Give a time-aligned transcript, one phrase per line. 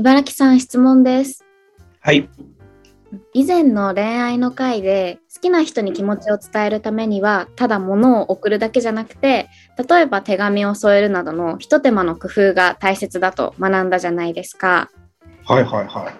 [0.00, 1.44] 茨城さん質問です。
[2.00, 2.26] はい。
[3.34, 14.90] 以前の恋愛の回で好きな人に気持ちを伝えるためにはただ物を送るだけじゃなくて例えば手紙を添えるなどのひと手間の工夫が大切だと学んだじゃないですか。
[15.44, 16.10] はいはいは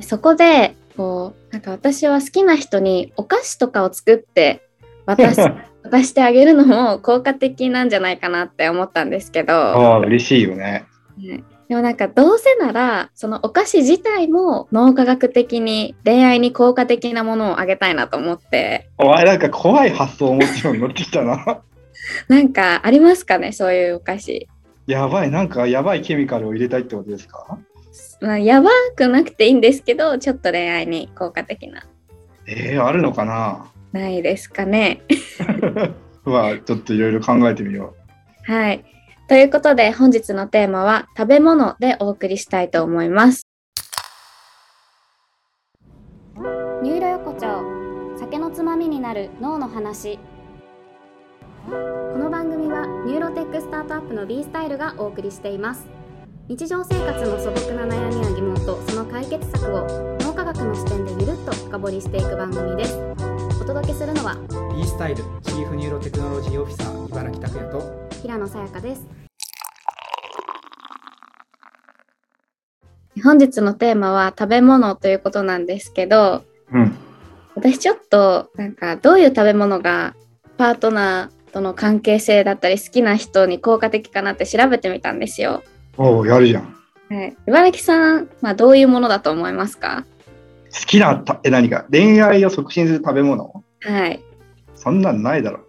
[0.00, 0.02] い。
[0.02, 4.66] そこでこうなんか私は好きな人にお菓子とかを作って
[5.04, 5.38] 渡し
[5.84, 9.52] 渡してあげるのも効果的なんじゃないかなって思ったんですけど。
[9.52, 10.86] ああ、嬉しいよね。
[11.18, 21.62] ねでもなんかどうせならそのお菓子自体も脳科学的に恋愛に効果的なものをあげたいなと思ってお前なんか怖い発想を持つように乗ってきたな。
[22.28, 24.46] なんかありますかねそういうお菓子。
[24.86, 27.56] やばい、なんかやばいケミカルを入れたいってことですか？
[28.20, 31.84] まあ、やばくなくていいんですけどちょっと恋愛に効果的な
[32.46, 33.64] えー、あるのかな？
[33.92, 35.00] ないですかね。
[36.26, 37.94] まあ、ちょっといろいろ考えてみよ
[38.42, 38.84] はい。
[39.32, 43.46] ということで本日のテーマは食べ物でお送りしたいと思います。
[46.82, 50.18] ニューロ横丁酒のつまみになる脳の話。
[51.66, 55.86] この番組はニューロテックスタートアップの B スタイルがお送りしています。
[56.48, 59.86] 日常生活の素朴な悩みや疑問とその解決策を
[60.20, 62.98] 脳科学の視点でゆるっと深掘りしていく番組です。
[63.62, 64.36] お届けするのは
[64.76, 69.21] B スタイルチーフニューロテクノロジーオフィサー茨城拓也と平野さやかです
[73.20, 76.78] 本日のテーマは食べ物ということなんですけどう。
[76.78, 76.96] うん。
[77.54, 80.14] 私ちょっとなんかどういう食べ物が
[80.56, 85.62] パートナーとの関係性だったり好きな人に効果的かなって調べてみたんですよ。
[85.98, 86.74] おお、やるじゃん。
[87.10, 90.06] はい、茨城さん、まあ、どういうものだと思いますか？
[90.72, 93.62] 好きなた、え、何か恋愛を促進する食べ物？
[93.80, 94.22] はい。
[94.74, 95.60] そんなんないだろ。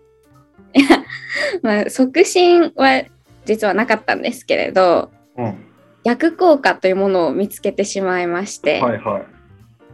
[1.61, 3.03] まあ、促進は
[3.45, 5.55] 実はなかったんですけれどうん。
[6.03, 9.23] 逆効果というものを見つけてしまいまして、はいはい。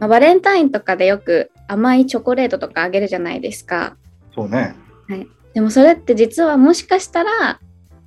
[0.00, 3.96] まあ、バレンタインとかでよく甘いチョコレートとかあげるじゃないですか。
[4.34, 4.74] そうね。
[5.54, 7.60] でもそれって実はもしかしたら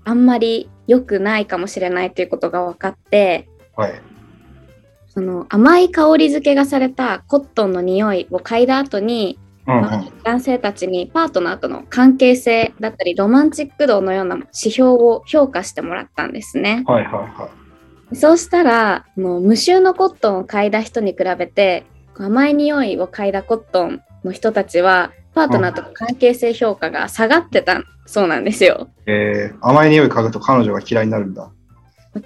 [0.06, 4.02] あんまり良くないかもしれないということが分かってはい。
[5.08, 9.38] その甘い香り付けがされたコットンの匂いを嗅いだ後に、
[9.68, 16.84] うんまあ男性たちにパートナーとの関係性だったりロマンチック度のような指標を評価してもらったんですね。
[16.86, 17.50] はいはいは
[18.16, 21.86] そうしたらもう無臭のコットンを嗅いだ人に比べて
[22.16, 28.90] 甘い匂いを嗅いだコットンの人たちはパートナーとの関係性評価が下がってたそうなんですよ。
[29.08, 29.12] い。
[29.12, 31.50] えー、甘い匂い嗅ぐと彼女が嫌いになるんだ。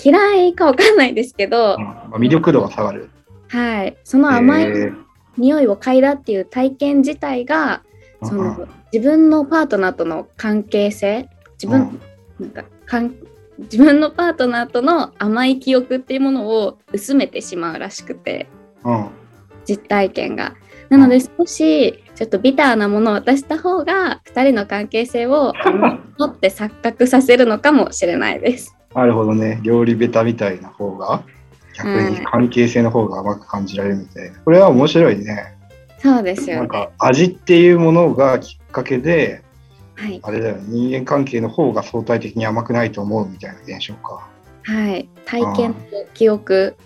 [0.04, 3.10] 嫌いかわかんないですけどうん、まあ、魅力度が下がる。
[3.48, 7.84] はい、その甘いえー匂いを嗅いだっていう体験自体が
[8.24, 11.30] そうんの自分のパートナーとの関係性
[11.62, 12.00] 自分,、
[12.40, 13.14] なんかかん
[13.60, 18.48] 自分のパートナーとの甘い記憶っていうものを薄めてしまうらしくて
[18.84, 19.10] うん。
[19.66, 20.56] 実体験が。
[20.90, 25.54] なので少しちょっとビターなものを渡した方が2人の関係性を
[26.18, 28.78] 持って錯覚させるのかもしれないです。
[28.96, 29.60] なるほどね。
[29.64, 31.24] 料理ベタみたいな方が、
[31.76, 34.40] 逆に関係性の方が甘く感じられるみたいな。
[34.40, 35.56] これは面白いね。
[36.00, 36.56] そうですよね。
[36.62, 39.44] なんか味っていうものがきっかけで、
[39.98, 44.28] はい、あれだよね、人間関係の方が相対的に甘くないと思うみたいな現象か。
[44.64, 45.82] はい、体験と
[46.14, 46.78] 記憶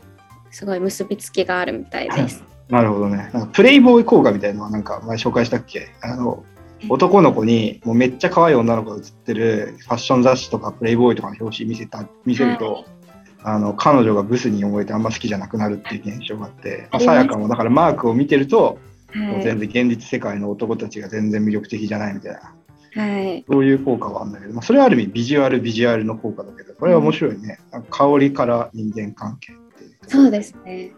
[0.50, 2.44] すごい結びつきがあるみたいです。
[2.70, 3.30] なるほどね。
[3.34, 5.90] なんかプレイボーイ効果みたいなのはなんか前紹介したっけ？
[6.02, 6.44] あの
[6.90, 12.86] 男の子にもうめっちゃ可愛い女の子が写ってるファッション雑誌とかプレイボーイとかの表紙見せた見せると、はい。
[13.44, 17.06] あの彼女がブスに思えてあんま好きじゃなくなるっていう現象があって、ます。
[17.06, 17.50] さやかも。
[17.50, 18.80] だからマークを見てると、
[19.14, 22.44] もうは全然現実世界の男たちが全然魅力的じゃないみたいな、い、
[22.94, 27.60] はい、そういう効果はあるんだけど、まあ、それはある意味ビジュアルビジュアルの効果だけど、これは面白いね。
[27.72, 29.98] なんか香りから人間関係っていう。
[30.08, 30.92] そうですね。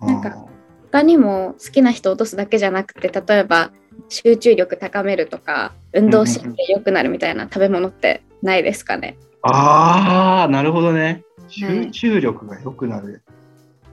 [0.00, 0.46] なんか
[0.90, 3.70] 他にも好きな人を落とすだけじゃなくて例えば
[4.08, 9.16] 集中力高めるとか運動神経良くなるみたいな食べ物ってないですかね？
[9.42, 11.02] ああ、なるほどね。
[11.02, 13.22] はい集中力が良くなる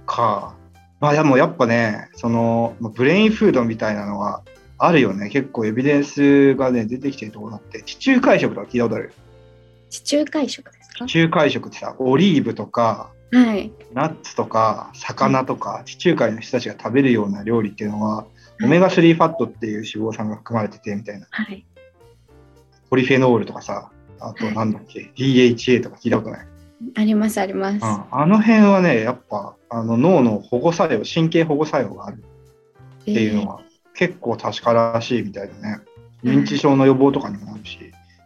[0.08, 0.56] か。
[1.00, 4.42] まあでもやっぱね、そのまあブレインフードみたいなのは
[4.78, 5.30] あるよね。
[5.30, 9.14] 結構エビデンスがね、出てきてるところがあって、地中海食とか聞いたことある？
[9.90, 11.06] 地中海食ですか？
[11.06, 13.72] 地中海食ってさ、オリーブとか、はい。
[13.94, 18.26] ナッツとか、魚とか、地中海の人たちが食べるような料理っていうのは、
[18.64, 21.28] オメガ3ファットっていう脂肪酸が含まれててみたいな。
[21.30, 21.66] はい。
[22.90, 26.48] ポリフェノールとかさ、あとなんだっけ、DHA とか聞いたことない？
[26.96, 27.76] ありますあります。
[27.76, 32.24] うん、あの辺はね、やっぱあの脳の保護作用、神経保護作用がある
[33.02, 33.62] っていうのは、
[33.96, 35.80] 結構確からしいみたいだね。
[36.24, 37.78] 認知症の予防とかにもなるし、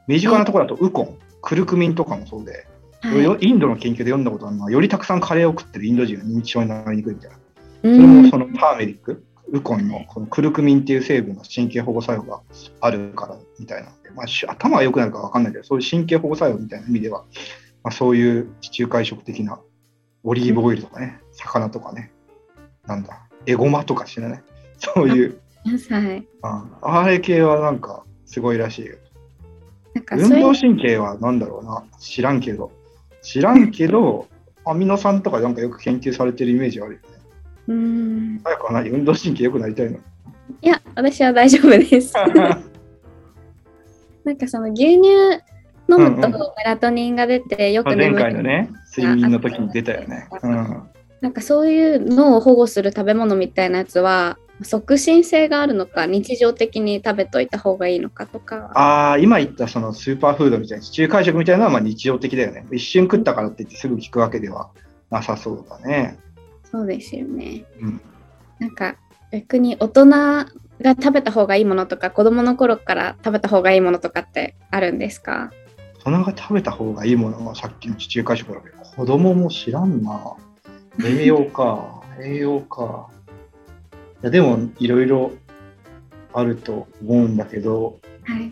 [0.07, 2.67] 身近なところだとウコン、クルクミンとかもそうで、
[3.01, 3.23] はい。
[3.23, 7.37] よインドの研究で読んだことあるのはよりたくさんカレーを食ってるインド人が認知症になりにくいみたいな。
[7.37, 7.39] う
[7.81, 12.41] それんもそのターメリック、ウコンのこのクルクミンっていう成分の神経保護作用が
[12.81, 13.89] あるからみたいな。
[13.89, 17.25] ので、まあ、し頭が良くなるか分かんないけど、そういう神経保護作用みたいな意味では、
[17.83, 19.59] まあ、そういう地中海食的な
[20.23, 22.11] オリーブオイルとかね、魚とかね、
[22.85, 24.43] なんだ、エゴマとか知らない？
[24.79, 26.27] そういう、はい。
[26.41, 28.95] ああれ系はなんかすごいらしいよ。
[29.93, 32.71] なんか運動神経はなんだろうな、知らんけど、
[33.21, 34.27] 知らんけど、
[34.65, 37.05] アミノ酸とかなんかよく研究されてるイメージあるよね。
[37.67, 38.41] うーん。
[38.43, 39.97] 早くは何運動神経良くなりたいの
[40.61, 42.13] いや、私は大丈夫です。
[44.23, 45.07] なんかその牛乳
[45.89, 50.27] 飲むとうんうんメラトニンが出てよくまあ前眠る回のね、睡眠の時に出たよね。
[50.43, 50.83] うん、
[51.21, 62.65] なんかそういう脳を保護する食べ物みたいなやつは促進性があるのか日常的に食べといた方がいいのかとかああ、今言ったそのスーパーフードみたいな、地中海食みたいなのはまあ日常的だよね。
[62.71, 64.69] 一瞬食ったからって言ってすぐ効くわけでは
[65.11, 66.17] なさそうだね。
[66.63, 68.01] そうですよねうん、
[68.59, 68.97] なんか
[69.31, 70.47] 逆に大人が
[70.81, 75.51] 食べた方がいいものとか子供の頃から食べた方がいいものとかってあるんですか？
[76.03, 80.35] 大人が食べた方がいいものはさっきの地中海食だけど、子供も知らんな。
[81.03, 83.07] 栄養か、栄養か。
[84.23, 85.31] いやでも、いろいろ
[86.33, 88.51] あると思うんだけど、はい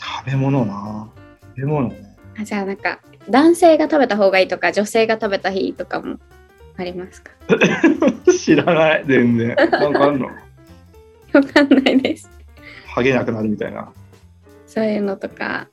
[0.00, 1.08] 食べ物な。
[1.56, 2.16] 食べ物ね。
[2.38, 6.18] あじゃあなんか男性が食べた方がいいとか女性が食べた方がいいとかも
[6.76, 7.32] ありますか？
[8.38, 9.54] 知らない、全然。
[9.56, 10.26] なんかあんの？
[11.32, 12.30] わかんないです
[12.86, 13.90] ハゲなくなるみたいな。
[14.66, 15.68] そういうのとか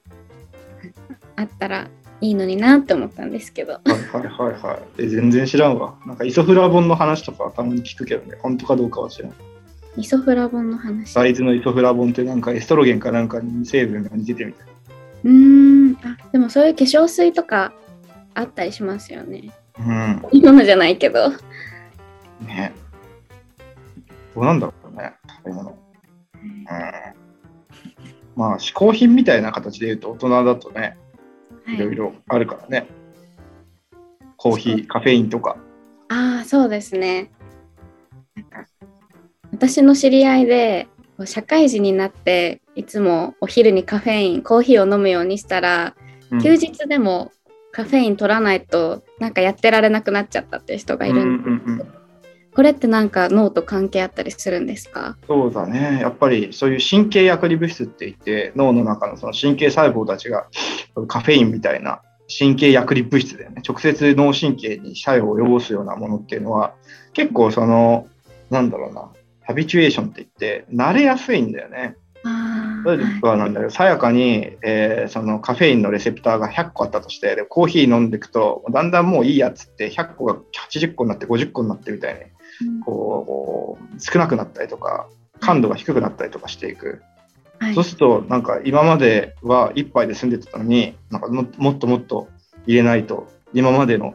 [1.35, 1.87] あったら
[2.25, 5.03] いいのになって思ったんですけどはいはいはいはい。
[5.03, 5.95] え全然知らんわ。
[6.05, 9.33] なんかイソフラボンの話とかはたまに聞くけどね、本当かどうかは知らん。
[9.97, 11.13] イソフラボンの話？
[11.13, 14.67] 大豆のイソフラボンってなんかエストロゲンかなんかに成分が似ててみたい。
[15.25, 17.73] うーんあでもそういう化粧水とか
[18.33, 20.21] あったりしますよねうん。
[20.31, 21.29] 今のじゃないけど
[22.41, 22.73] ね。
[24.33, 25.13] どうなんだろうね、
[25.43, 25.69] 食べ物。
[25.71, 26.65] うん。
[28.35, 30.97] まあ、嗜好品みたいな形で言うと大人だとね、
[31.67, 31.77] い。
[31.77, 32.87] ろいろあるからね。
[34.37, 35.57] コーヒー、カフェインとか。
[36.09, 37.31] ああそうですね。
[38.35, 38.65] なんか
[39.51, 40.87] 私の知り合いで
[41.25, 45.95] 社会人になっていつもお昼にカフェインコーヒーを飲むようにしたら、
[46.31, 46.41] うん。
[46.41, 47.31] 休日でも
[47.71, 51.94] カフェイン取らないとなんかやってられなくなっちゃったっていう人がいるんで、うんうんうん
[52.55, 55.17] これってなんか脳と関係あったりするんですか？
[55.27, 55.99] そうだね。
[56.01, 60.47] やっぱりそういう神経薬理物質って言って、脳の中のその神経細胞たちが
[61.07, 62.01] カフェインみたいな
[62.39, 63.61] 神経薬理物質だよね。
[63.67, 66.73] 直接脳神経に作用を及ぼすようなものっていうのは、
[67.13, 68.07] 結構その、
[68.49, 69.09] なんだろうな、
[69.41, 71.97] ハビチュエーションって言って、慣れやすいんだよね。
[72.23, 80.35] あ例えばなんだけど、さやかに、えーそのカフェインのレセプターが100個あったとして、でコーヒー飲んでいくと、だんだんもういいやつって100個が
[80.71, 82.21] 80個になって50個になってみたいに、
[82.83, 85.07] こう、少なくなったりとか、
[85.39, 87.01] 感度が低くなったりとかしていく。
[87.59, 87.75] はい。
[87.75, 92.27] そうすると、なんか今までは1杯で済んでたのに、なんかももっともっと
[92.65, 94.13] 入れないと、今までの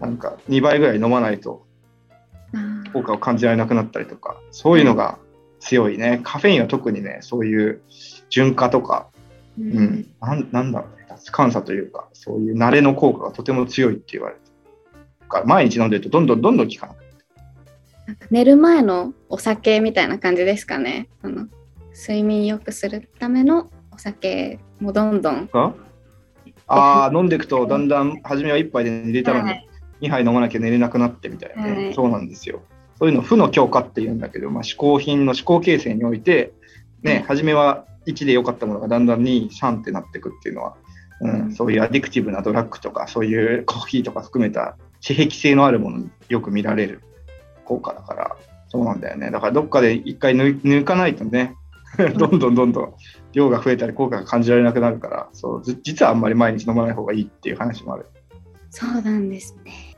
[0.00, 1.64] なんか2倍ぐらい飲まないと
[2.92, 5.18] 効果を感じられなくなったりとか、そういうのが
[5.60, 6.20] 強いね。
[6.22, 7.82] カフェインは特にね、そういう
[8.30, 9.08] 純化とか、
[9.58, 9.84] ううん。
[9.84, 14.44] ん、なんなんだろうね、脱感差というか、そういう慣れの効果がとても強いって言われて
[15.34, 17.03] から毎日飲んでるとどんどんどんどん効かなく
[18.06, 21.08] なんか寝る前のお酒みたいな感じですかね。
[21.22, 21.46] その
[21.94, 25.48] 睡眠良くするためのお酒もどんどん。
[25.48, 25.74] か
[26.66, 29.68] ああ、飲んでいくとだんだん初めは1杯で寝れたのに、はい。
[30.00, 31.94] 2杯飲まなきゃ寝れなくなってみたいなね、はい。
[31.94, 32.62] そうなんですよ。
[32.98, 36.52] そういうの負の強化っていうんだけど、まあ、嗜好品の嗜好形成において、
[37.02, 40.76] ね、初めは1で良かったものがだんだん2、3ってなっていくっていうのは、
[41.20, 47.02] うん、そういうアディクティブなドラッグとか、そういうコーヒーとか含めた刺激性のあるものによく見られる
[47.64, 48.36] 効果だから、
[48.68, 49.30] そうなんだよね。
[49.30, 51.54] だからどっかで一回抜抜かないとね、
[52.16, 52.94] どんどんどんどん
[53.32, 58.06] 量が増えたり効果が感じられなくなるから、そうず実はあんまり毎日飲まない方がいいっていう話もある。
[58.70, 59.94] そうなんですね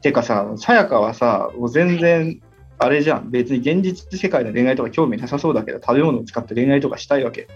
[0.00, 2.40] てかさ、さやかはさ、もう全然、
[2.78, 7.48] あれじゃん、別に現実世界の恋愛とか興味なさそうだけど、食べ物を使って恋愛とかしたいわけ。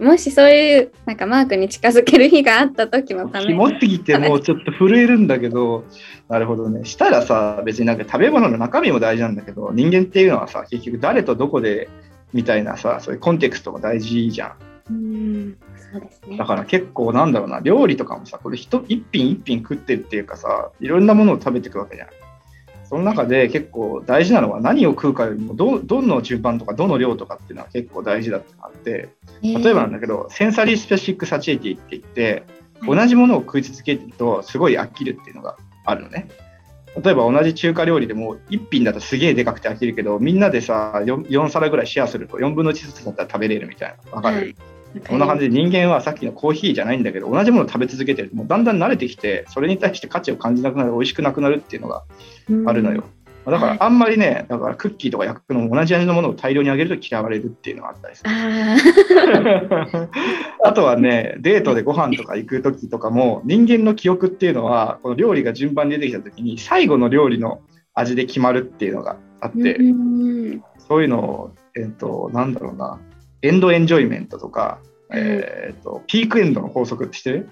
[0.00, 5.84] もしそういうなんかマークに近づける日があった時のためキモすぎてもうちょっと震えるんだけど、
[6.28, 6.84] なるほどね。
[6.84, 11.88] したらさ、別になんか食べ物の中身も大事なんだけど、人間っていうのはさ、結局誰とどこで
[12.32, 14.54] みたいなさ、そういうコンテクストも大事じゃん。
[14.90, 15.56] うん
[15.92, 22.08] そうですねだから結構なんだろうな、料理とかもさ、これ一一品一品食ってるっていうかさ、いろんなものを食べていくわけじゃん。
[22.92, 29.08] その中で結構大事なのは何を食うかよりもど、どの順番とかどの量とかっていうのは結構大事だってあって、
[29.40, 32.42] 例えばなんだけど、センサリースペシフィックサチエティって言って、
[32.86, 35.56] 同じものを食い続けてるとすごい飽きるっていうのが
[35.86, 36.28] あるのね。
[37.02, 44.12] 例えば同じ中華料理でも1品だとすげえでかくて飽きるけどみんなでさ 4, 4皿ぐらいシェアすると4分の1ずつだったら食べれるみたいな。
[44.12, 44.54] わかる、はい
[45.08, 48.30] こんな感じで人間はさっきのコーヒーじゃないんだけど同じものを食べ続けてる。
[48.30, 52.02] ともうだんだん慣れてきてそれに対して価値を感じなくなる美味しくなくなるっていうのが
[52.66, 53.04] あるのよ。
[53.50, 53.78] だかはい。
[53.78, 58.30] らあんまりね、だからクッキーとか焼くのも同じ味のものを大量にあげると嫌われるっていうのがあったりする。
[58.30, 58.76] あ
[60.68, 67.62] あとはね、デートでご飯とか行く時とかも、人間の記憶っていうのは、この料理が順番に出てきた時に、最後の料理の
[67.94, 70.62] 味で決まるっていうのがあっーて、うん。
[70.78, 73.00] そういうのを、えっ、と、なんだろうな、
[73.42, 74.78] エンドエンジョイメントとか、
[75.12, 77.50] えっ、と、ピークエンドの法則って知ってる？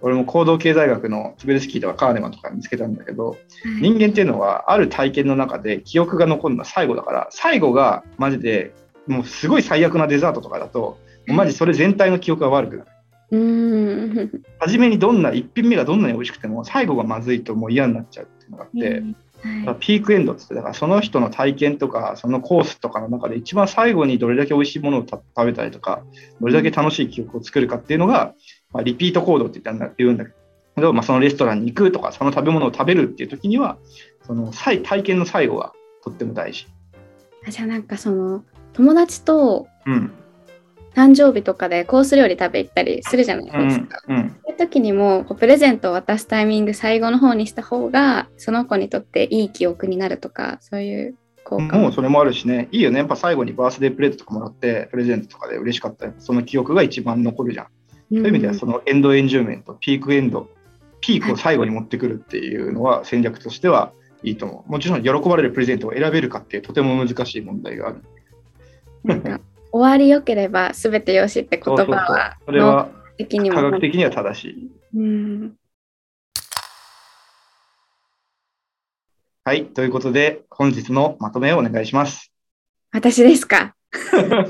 [0.00, 3.38] 俺も行動経済学のツベルスキーとかカーネマンとか見つけたんだけど、
[3.80, 8.74] 人間っていうのはある体験の中で記憶が残るのは最後だから最後がマジで
[9.06, 12.90] もうすごい最悪なデザートとかだとマジそれ全体の記憶が悪くなる。
[13.30, 14.30] うん。
[14.58, 19.02] 初めにどんな1品目がどんなに美味しくても最後がまずいともう嫌になっちゃうっていうのがあって、
[19.44, 26.02] だからピークエンドって言ってだからその人の体験とかそのコースとかの中で一番最後にどれだけ美味しいものをた食べたりとか
[26.40, 28.34] どれだけ楽しい記憶を作るかっていうのが、
[28.72, 30.32] まあ、リピート行動って言ったんだ言うんだけ
[30.76, 33.76] ど、まあ、そのレストランに行くとかその食べ物を食べるっていう時には
[34.26, 35.72] その最体験の最後が
[36.02, 36.66] とっても大事。
[37.46, 40.12] あじゃあなんかその友達とうん
[40.94, 44.00] 誕生日とかでコース料理食べ行ったりするじゃないうんですか。
[44.08, 52.98] うんそういう時にもこうプレゼントを渡すタイミング最後の方にした方がその子にとっていい記憶になるとかそういう効果もうそれもあるしね、いいよね。
[52.98, 57.66] やっぱ最後にバースデープレートとかもらって、プレゼントとかで嬉しかったりその記憶が一番残るじゃん。
[57.66, 57.74] そう
[58.10, 60.48] そういう意味では、そのエンドエンジョイメント、ピークエンド、
[61.00, 64.72] ピークを最後に持ってくるっていうのは戦略としてはいいと思う。
[64.72, 68.02] もちろん喜ばれるプレゼントを選べるかっていうとても難しい問題がある。
[69.74, 74.70] 終わりよければ全てよしって言葉そうそうそ的にも科学的には正しい。
[74.96, 75.56] うん
[79.42, 79.66] はい。
[79.66, 82.32] ということで、本日のまとめをお願いします。
[82.92, 83.74] 私ですか？
[83.92, 84.46] は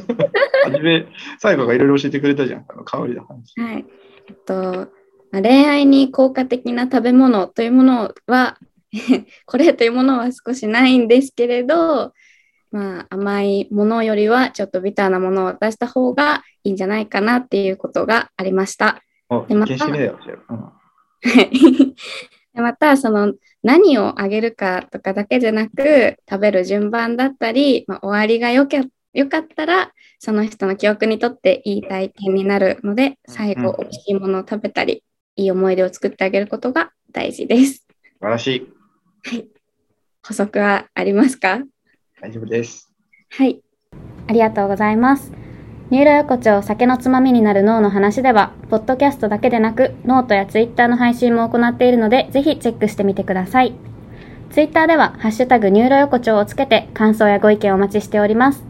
[0.71, 1.07] じめ、
[1.39, 2.67] 最後がいろいろ教えてくれたじゃん。
[2.69, 3.59] あの香りの話。
[3.59, 3.85] はい。
[4.29, 4.91] えっと、
[5.33, 8.59] まあ恋愛に効果的な食べ物というものは、
[9.47, 12.13] これというものは少しないんですけれど、
[12.75, 19.01] まあ、甘いものよりはちょっとビターなものを出した方がいいんじゃないかなっていうことがありました。
[19.29, 19.77] おでまた
[22.55, 28.79] またその何をあげるかとかだけじゃなく食べる順番だったり、まあ、終わりがよか
[29.13, 35.05] よかったらその人の記憶にとっていい体験になるので最後うん美味しいものを食べたり
[35.37, 37.75] いい思い出を作ってあげることが大事です。
[37.75, 37.85] 素
[38.21, 38.69] 晴らしい。
[40.27, 41.61] 補足はありますか？
[42.25, 42.91] 大丈夫です。
[43.31, 43.61] はい。
[44.29, 45.31] ありがとうございます。
[45.91, 53.75] ニューロ横丁酒のつまみになる脳の話では、ポッドキャストだけでなく、ノートやツイッターの配信も行っているので、ぜひチェックしてみてください。
[54.51, 58.65] ツイッターでは、ハッシュタグニューロ横丁をつけて、感想やご意見をお待ちしております。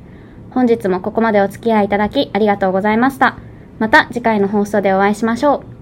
[0.50, 3.38] 本日もここまでお付き合いいただきありがとうございました。
[3.78, 5.73] また次回の放送でお会いしましょう。